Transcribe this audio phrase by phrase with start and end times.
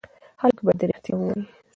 [0.41, 1.41] خلک باید رښتیا ووایي.